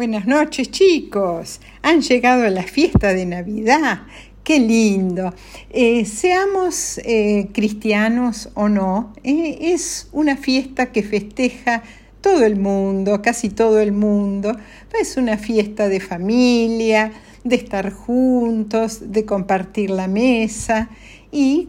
Buenas 0.00 0.26
noches 0.26 0.70
chicos. 0.70 1.60
Han 1.82 2.00
llegado 2.00 2.46
a 2.46 2.48
la 2.48 2.62
fiesta 2.62 3.12
de 3.12 3.26
Navidad. 3.26 4.04
Qué 4.42 4.58
lindo. 4.58 5.34
Eh, 5.68 6.06
seamos 6.06 6.96
eh, 7.04 7.48
cristianos 7.52 8.48
o 8.54 8.70
no, 8.70 9.12
eh, 9.24 9.58
es 9.60 10.08
una 10.12 10.38
fiesta 10.38 10.90
que 10.90 11.02
festeja 11.02 11.82
todo 12.22 12.46
el 12.46 12.56
mundo, 12.56 13.20
casi 13.20 13.50
todo 13.50 13.78
el 13.78 13.92
mundo. 13.92 14.56
Es 14.98 15.18
una 15.18 15.36
fiesta 15.36 15.90
de 15.90 16.00
familia, 16.00 17.12
de 17.44 17.56
estar 17.56 17.92
juntos, 17.92 19.12
de 19.12 19.26
compartir 19.26 19.90
la 19.90 20.08
mesa 20.08 20.88
y 21.30 21.68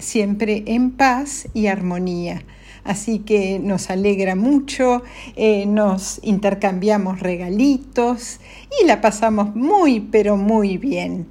siempre 0.00 0.64
en 0.66 0.90
paz 0.90 1.46
y 1.54 1.68
armonía 1.68 2.42
así 2.84 3.20
que 3.20 3.58
nos 3.58 3.90
alegra 3.90 4.34
mucho, 4.34 5.02
eh, 5.36 5.66
nos 5.66 6.20
intercambiamos 6.22 7.20
regalitos 7.20 8.40
y 8.80 8.86
la 8.86 9.00
pasamos 9.00 9.54
muy, 9.54 10.00
pero 10.00 10.36
muy 10.36 10.78
bien. 10.78 11.26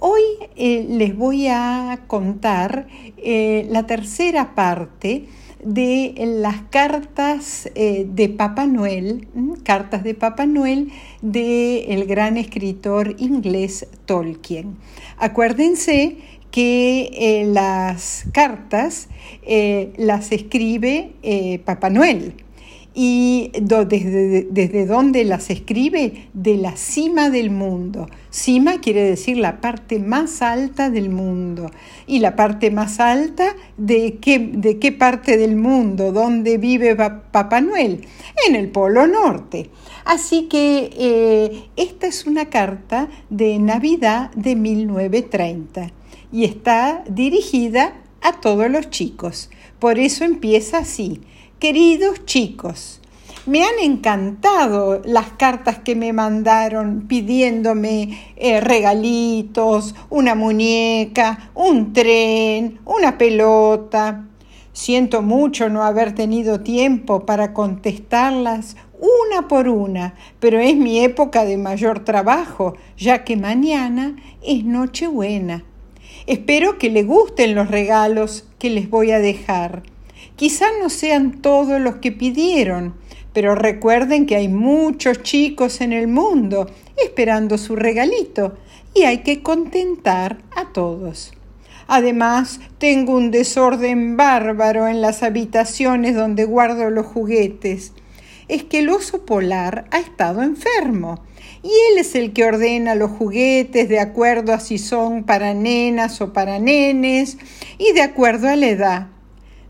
Hoy 0.00 0.22
eh, 0.56 0.84
les 0.88 1.16
voy 1.16 1.46
a 1.48 2.00
contar 2.08 2.88
eh, 3.16 3.66
la 3.70 3.86
tercera 3.86 4.54
parte 4.54 5.26
de 5.64 6.14
las 6.40 6.62
cartas 6.70 7.70
de 7.72 8.28
Papá 8.36 8.66
Noel, 8.66 9.28
cartas 9.62 10.02
de 10.02 10.14
Papá 10.14 10.44
Noel 10.44 10.90
del 11.20 11.84
el 11.86 12.04
gran 12.06 12.36
escritor 12.36 13.14
inglés 13.18 13.86
Tolkien. 14.04 14.76
Acuérdense 15.18 16.16
que 16.52 17.10
eh, 17.14 17.46
las 17.46 18.26
cartas 18.32 19.08
eh, 19.42 19.92
las 19.96 20.30
escribe 20.30 21.14
eh, 21.24 21.58
Papá 21.64 21.90
Noel. 21.90 22.34
¿Y 22.94 23.52
desde, 23.58 24.46
desde 24.50 24.84
dónde 24.84 25.24
las 25.24 25.48
escribe? 25.48 26.28
De 26.34 26.58
la 26.58 26.76
cima 26.76 27.30
del 27.30 27.48
mundo. 27.48 28.06
Cima 28.28 28.82
quiere 28.82 29.02
decir 29.02 29.38
la 29.38 29.62
parte 29.62 29.98
más 29.98 30.42
alta 30.42 30.90
del 30.90 31.08
mundo. 31.08 31.70
¿Y 32.06 32.18
la 32.18 32.36
parte 32.36 32.70
más 32.70 33.00
alta 33.00 33.56
de 33.78 34.18
qué, 34.20 34.38
de 34.38 34.78
qué 34.78 34.92
parte 34.92 35.38
del 35.38 35.56
mundo? 35.56 36.12
¿Dónde 36.12 36.58
vive 36.58 36.94
Papá 36.94 37.62
Noel? 37.62 38.06
En 38.46 38.56
el 38.56 38.68
Polo 38.68 39.06
Norte. 39.06 39.70
Así 40.04 40.48
que 40.50 41.70
esta 41.76 42.06
es 42.06 42.26
una 42.26 42.50
carta 42.50 43.08
de 43.30 43.58
Navidad 43.58 44.30
de 44.32 44.54
1930 44.54 46.01
y 46.32 46.44
está 46.44 47.04
dirigida 47.08 47.92
a 48.22 48.40
todos 48.40 48.70
los 48.70 48.90
chicos. 48.90 49.50
Por 49.78 49.98
eso 49.98 50.24
empieza 50.24 50.78
así. 50.78 51.20
Queridos 51.58 52.24
chicos, 52.24 53.00
me 53.46 53.64
han 53.64 53.78
encantado 53.80 55.02
las 55.04 55.32
cartas 55.32 55.80
que 55.80 55.94
me 55.94 56.12
mandaron 56.12 57.06
pidiéndome 57.06 58.32
eh, 58.36 58.60
regalitos, 58.60 59.94
una 60.10 60.34
muñeca, 60.34 61.50
un 61.54 61.92
tren, 61.92 62.80
una 62.84 63.18
pelota. 63.18 64.26
Siento 64.72 65.22
mucho 65.22 65.68
no 65.68 65.82
haber 65.82 66.14
tenido 66.14 66.60
tiempo 66.60 67.26
para 67.26 67.52
contestarlas 67.52 68.76
una 68.98 69.48
por 69.48 69.68
una, 69.68 70.14
pero 70.38 70.60
es 70.60 70.76
mi 70.76 71.00
época 71.00 71.44
de 71.44 71.56
mayor 71.56 72.04
trabajo, 72.04 72.76
ya 72.96 73.24
que 73.24 73.36
mañana 73.36 74.14
es 74.40 74.64
Nochebuena 74.64 75.64
Espero 76.26 76.78
que 76.78 76.90
le 76.90 77.02
gusten 77.02 77.54
los 77.54 77.68
regalos 77.68 78.44
que 78.58 78.70
les 78.70 78.88
voy 78.88 79.10
a 79.10 79.18
dejar. 79.18 79.82
Quizá 80.36 80.66
no 80.80 80.88
sean 80.88 81.42
todos 81.42 81.80
los 81.80 81.96
que 81.96 82.12
pidieron, 82.12 82.94
pero 83.32 83.54
recuerden 83.54 84.26
que 84.26 84.36
hay 84.36 84.48
muchos 84.48 85.22
chicos 85.22 85.80
en 85.80 85.92
el 85.92 86.08
mundo 86.08 86.70
esperando 86.96 87.58
su 87.58 87.76
regalito 87.76 88.56
y 88.94 89.02
hay 89.02 89.18
que 89.18 89.42
contentar 89.42 90.38
a 90.54 90.72
todos. 90.72 91.32
Además, 91.88 92.60
tengo 92.78 93.14
un 93.14 93.30
desorden 93.30 94.16
bárbaro 94.16 94.88
en 94.88 95.00
las 95.00 95.22
habitaciones 95.22 96.14
donde 96.14 96.44
guardo 96.44 96.90
los 96.90 97.06
juguetes. 97.06 97.92
Es 98.48 98.64
que 98.64 98.80
el 98.80 98.88
oso 98.88 99.24
polar 99.24 99.86
ha 99.90 99.98
estado 99.98 100.42
enfermo 100.42 101.22
y 101.62 101.68
él 101.68 101.98
es 101.98 102.14
el 102.14 102.32
que 102.32 102.44
ordena 102.44 102.94
los 102.94 103.10
juguetes 103.10 103.88
de 103.88 104.00
acuerdo 104.00 104.52
a 104.52 104.60
si 104.60 104.78
son 104.78 105.24
para 105.24 105.54
nenas 105.54 106.20
o 106.20 106.32
para 106.32 106.58
nenes 106.58 107.38
y 107.78 107.92
de 107.92 108.02
acuerdo 108.02 108.48
a 108.48 108.56
la 108.56 108.68
edad. 108.68 109.06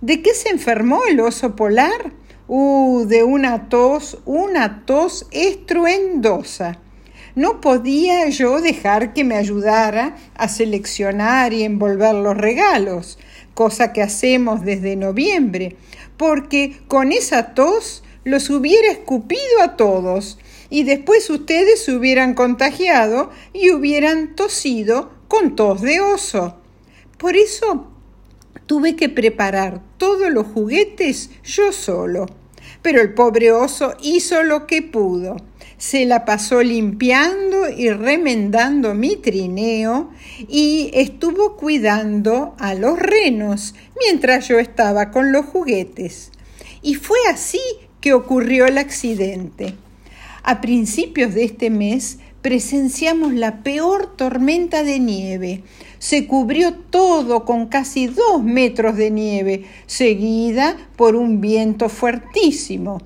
¿De 0.00 0.22
qué 0.22 0.34
se 0.34 0.48
enfermó 0.48 1.02
el 1.08 1.20
oso 1.20 1.54
polar? 1.54 2.12
Uh, 2.48 3.04
de 3.06 3.22
una 3.22 3.68
tos, 3.68 4.18
una 4.24 4.84
tos 4.84 5.28
estruendosa. 5.30 6.80
No 7.34 7.60
podía 7.60 8.28
yo 8.28 8.60
dejar 8.60 9.14
que 9.14 9.24
me 9.24 9.36
ayudara 9.36 10.16
a 10.34 10.48
seleccionar 10.48 11.52
y 11.52 11.62
envolver 11.62 12.14
los 12.14 12.36
regalos, 12.36 13.18
cosa 13.54 13.92
que 13.92 14.02
hacemos 14.02 14.64
desde 14.64 14.96
noviembre, 14.96 15.76
porque 16.16 16.80
con 16.88 17.12
esa 17.12 17.54
tos 17.54 18.02
los 18.24 18.50
hubiera 18.50 18.90
escupido 18.90 19.62
a 19.62 19.76
todos 19.76 20.38
y 20.70 20.84
después 20.84 21.28
ustedes 21.30 21.84
se 21.84 21.94
hubieran 21.94 22.34
contagiado 22.34 23.30
y 23.52 23.70
hubieran 23.70 24.34
tosido 24.34 25.10
con 25.28 25.56
tos 25.56 25.82
de 25.82 26.00
oso. 26.00 26.56
Por 27.18 27.36
eso 27.36 27.88
tuve 28.66 28.96
que 28.96 29.08
preparar 29.08 29.82
todos 29.98 30.30
los 30.30 30.46
juguetes 30.46 31.30
yo 31.44 31.72
solo. 31.72 32.26
Pero 32.80 33.00
el 33.00 33.14
pobre 33.14 33.52
oso 33.52 33.94
hizo 34.02 34.42
lo 34.42 34.66
que 34.66 34.82
pudo. 34.82 35.36
Se 35.78 36.06
la 36.06 36.24
pasó 36.24 36.62
limpiando 36.62 37.68
y 37.68 37.90
remendando 37.90 38.94
mi 38.94 39.16
trineo 39.16 40.10
y 40.48 40.90
estuvo 40.94 41.56
cuidando 41.56 42.54
a 42.58 42.74
los 42.74 42.98
renos 42.98 43.74
mientras 43.98 44.48
yo 44.48 44.58
estaba 44.58 45.10
con 45.10 45.32
los 45.32 45.46
juguetes. 45.46 46.30
Y 46.82 46.94
fue 46.94 47.18
así 47.28 47.60
que 48.02 48.12
ocurrió 48.12 48.66
el 48.66 48.76
accidente. 48.76 49.74
A 50.42 50.60
principios 50.60 51.32
de 51.32 51.44
este 51.44 51.70
mes 51.70 52.18
presenciamos 52.42 53.32
la 53.32 53.62
peor 53.62 54.14
tormenta 54.16 54.82
de 54.82 54.98
nieve. 54.98 55.62
Se 56.00 56.26
cubrió 56.26 56.74
todo 56.74 57.44
con 57.44 57.68
casi 57.68 58.08
dos 58.08 58.42
metros 58.42 58.96
de 58.96 59.12
nieve, 59.12 59.64
seguida 59.86 60.76
por 60.96 61.14
un 61.14 61.40
viento 61.40 61.88
fuertísimo. 61.88 63.00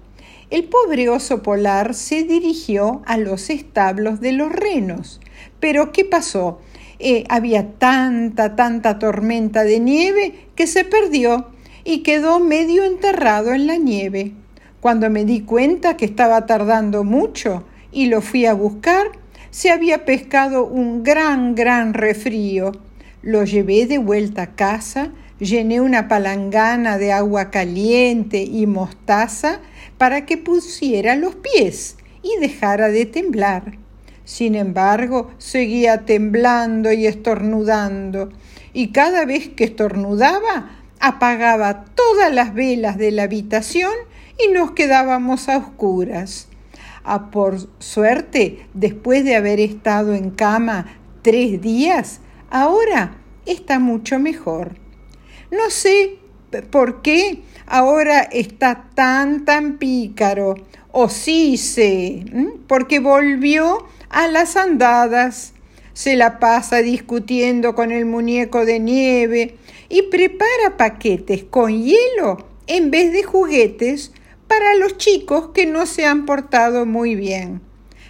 El 0.48 0.64
pobre 0.64 1.10
oso 1.10 1.42
polar 1.42 1.94
se 1.94 2.24
dirigió 2.24 3.02
a 3.04 3.18
los 3.18 3.50
establos 3.50 4.20
de 4.20 4.32
los 4.32 4.50
renos. 4.50 5.20
Pero 5.60 5.92
¿qué 5.92 6.06
pasó? 6.06 6.60
Eh, 6.98 7.24
había 7.28 7.72
tanta, 7.72 8.56
tanta 8.56 8.98
tormenta 8.98 9.64
de 9.64 9.78
nieve 9.78 10.46
que 10.54 10.66
se 10.66 10.84
perdió 10.84 11.48
y 11.84 11.98
quedó 11.98 12.40
medio 12.40 12.84
enterrado 12.84 13.52
en 13.52 13.66
la 13.66 13.76
nieve. 13.76 14.32
Cuando 14.86 15.10
me 15.10 15.24
di 15.24 15.40
cuenta 15.40 15.96
que 15.96 16.04
estaba 16.04 16.46
tardando 16.46 17.02
mucho 17.02 17.64
y 17.90 18.06
lo 18.06 18.20
fui 18.20 18.46
a 18.46 18.54
buscar, 18.54 19.08
se 19.50 19.72
había 19.72 20.04
pescado 20.04 20.64
un 20.64 21.02
gran, 21.02 21.56
gran 21.56 21.92
refrío. 21.92 22.70
Lo 23.20 23.42
llevé 23.42 23.86
de 23.86 23.98
vuelta 23.98 24.42
a 24.42 24.54
casa, 24.54 25.10
llené 25.40 25.80
una 25.80 26.06
palangana 26.06 26.98
de 26.98 27.10
agua 27.10 27.50
caliente 27.50 28.44
y 28.44 28.68
mostaza 28.68 29.58
para 29.98 30.24
que 30.24 30.38
pusiera 30.38 31.16
los 31.16 31.34
pies 31.34 31.96
y 32.22 32.40
dejara 32.40 32.88
de 32.88 33.06
temblar. 33.06 33.78
Sin 34.24 34.54
embargo, 34.54 35.32
seguía 35.38 36.04
temblando 36.04 36.92
y 36.92 37.08
estornudando, 37.08 38.28
y 38.72 38.92
cada 38.92 39.24
vez 39.24 39.48
que 39.48 39.64
estornudaba, 39.64 40.76
apagaba 41.00 41.86
todas 41.96 42.32
las 42.32 42.54
velas 42.54 42.96
de 42.98 43.10
la 43.10 43.24
habitación 43.24 43.90
y 44.38 44.52
nos 44.52 44.72
quedábamos 44.72 45.48
a 45.48 45.58
oscuras. 45.58 46.48
A 47.04 47.30
por 47.30 47.56
suerte, 47.78 48.66
después 48.74 49.24
de 49.24 49.36
haber 49.36 49.60
estado 49.60 50.14
en 50.14 50.30
cama 50.30 50.98
tres 51.22 51.60
días, 51.60 52.20
ahora 52.50 53.18
está 53.46 53.78
mucho 53.78 54.18
mejor. 54.18 54.76
No 55.50 55.70
sé 55.70 56.18
por 56.70 57.02
qué 57.02 57.42
ahora 57.66 58.20
está 58.22 58.88
tan, 58.94 59.44
tan 59.44 59.78
pícaro. 59.78 60.54
O 60.90 61.08
sí 61.08 61.58
sé, 61.58 62.24
porque 62.66 63.00
volvió 63.00 63.86
a 64.08 64.28
las 64.28 64.56
andadas. 64.56 65.52
Se 65.92 66.16
la 66.16 66.38
pasa 66.38 66.78
discutiendo 66.78 67.74
con 67.74 67.90
el 67.90 68.04
muñeco 68.04 68.64
de 68.64 68.80
nieve 68.80 69.56
y 69.88 70.02
prepara 70.02 70.76
paquetes 70.76 71.44
con 71.44 71.82
hielo 71.82 72.46
en 72.66 72.90
vez 72.90 73.12
de 73.12 73.22
juguetes 73.22 74.12
para 74.48 74.74
los 74.74 74.96
chicos 74.96 75.50
que 75.54 75.66
no 75.66 75.86
se 75.86 76.06
han 76.06 76.26
portado 76.26 76.86
muy 76.86 77.14
bien. 77.14 77.60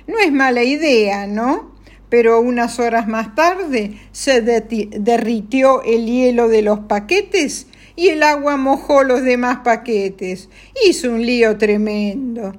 No 0.06 0.18
es 0.18 0.32
mala 0.32 0.62
idea, 0.62 1.26
¿no? 1.26 1.74
Pero 2.08 2.40
unas 2.40 2.78
horas 2.78 3.08
más 3.08 3.34
tarde 3.34 3.98
se 4.12 4.40
derritió 4.40 5.82
el 5.82 6.06
hielo 6.06 6.48
de 6.48 6.62
los 6.62 6.80
paquetes 6.80 7.66
y 7.96 8.08
el 8.08 8.22
agua 8.22 8.56
mojó 8.56 9.02
los 9.02 9.22
demás 9.22 9.58
paquetes. 9.64 10.48
Hizo 10.86 11.10
un 11.10 11.24
lío 11.26 11.56
tremendo. 11.58 12.54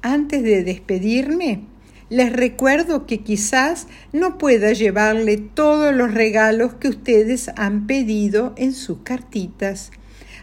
Antes 0.00 0.42
de 0.42 0.64
despedirme, 0.64 1.64
les 2.08 2.32
recuerdo 2.32 3.04
que 3.04 3.18
quizás 3.18 3.86
no 4.12 4.38
pueda 4.38 4.72
llevarle 4.72 5.36
todos 5.36 5.94
los 5.94 6.14
regalos 6.14 6.74
que 6.74 6.88
ustedes 6.88 7.50
han 7.56 7.86
pedido 7.86 8.54
en 8.56 8.72
sus 8.72 9.00
cartitas. 9.02 9.90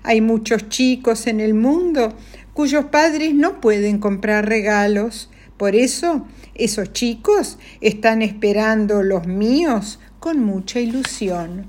Hay 0.04 0.22
muchos 0.22 0.70
chicos 0.70 1.26
en 1.26 1.40
el 1.40 1.56
mundo 1.56 2.14
cuyos 2.56 2.86
padres 2.86 3.36
no 3.36 3.60
pueden 3.60 4.00
comprar 4.00 4.48
regalos. 4.48 5.30
Por 5.58 5.76
eso, 5.76 6.26
esos 6.56 6.94
chicos 6.94 7.60
están 7.82 8.22
esperando 8.22 9.04
los 9.04 9.28
míos 9.28 10.00
con 10.22 10.40
mucha 10.40 10.80
ilusión. 10.80 11.68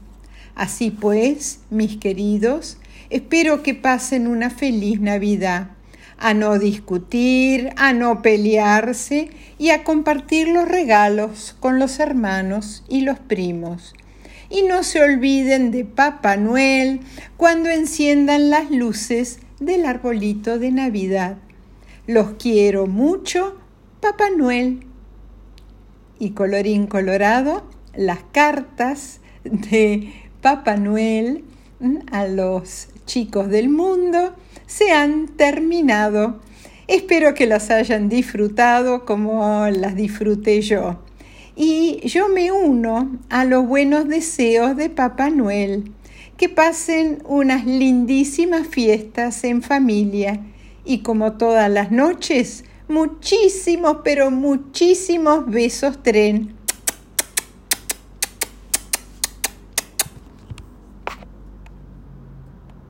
Así 0.54 0.92
pues, 0.92 1.58
mis 1.70 1.96
queridos, 1.96 2.78
espero 3.10 3.64
que 3.64 3.74
pasen 3.74 4.28
una 4.28 4.48
feliz 4.48 5.00
Navidad 5.00 5.70
a 6.18 6.34
no 6.34 6.58
discutir, 6.58 7.70
a 7.76 7.92
no 7.92 8.22
pelearse 8.22 9.30
y 9.58 9.70
a 9.70 9.82
compartir 9.82 10.46
los 10.48 10.68
regalos 10.68 11.56
con 11.58 11.80
los 11.80 11.98
hermanos 11.98 12.84
y 12.88 13.00
los 13.00 13.18
primos. 13.18 13.92
Y 14.48 14.62
no 14.62 14.84
se 14.84 15.02
olviden 15.02 15.72
de 15.72 15.84
Papá 15.84 16.36
Noel 16.36 17.00
cuando 17.36 17.70
enciendan 17.70 18.50
las 18.50 18.70
luces 18.70 19.40
del 19.60 19.86
arbolito 19.86 20.58
de 20.58 20.70
Navidad. 20.70 21.38
Los 22.06 22.34
quiero 22.38 22.86
mucho, 22.86 23.56
Papá 24.00 24.30
Noel. 24.30 24.86
Y 26.18 26.30
colorín 26.30 26.86
colorado, 26.86 27.64
las 27.94 28.20
cartas 28.32 29.20
de 29.44 30.12
Papá 30.42 30.76
Noel 30.76 31.44
a 32.10 32.26
los 32.26 32.88
chicos 33.06 33.48
del 33.48 33.68
mundo 33.68 34.34
se 34.66 34.92
han 34.92 35.28
terminado. 35.28 36.40
Espero 36.86 37.34
que 37.34 37.46
las 37.46 37.70
hayan 37.70 38.08
disfrutado 38.08 39.04
como 39.04 39.66
las 39.68 39.96
disfruté 39.96 40.60
yo. 40.60 41.00
Y 41.56 42.06
yo 42.06 42.28
me 42.28 42.52
uno 42.52 43.18
a 43.30 43.44
los 43.44 43.66
buenos 43.66 44.06
deseos 44.08 44.76
de 44.76 44.90
Papá 44.90 45.30
Noel. 45.30 45.92
Que 46.36 46.48
pasen 46.48 47.22
unas 47.24 47.64
lindísimas 47.64 48.66
fiestas 48.66 49.42
en 49.44 49.62
familia. 49.62 50.40
Y 50.84 50.98
como 50.98 51.32
todas 51.32 51.70
las 51.70 51.90
noches, 51.90 52.64
muchísimos, 52.88 53.98
pero 54.04 54.30
muchísimos 54.30 55.46
besos 55.46 56.02
tren 56.02 56.56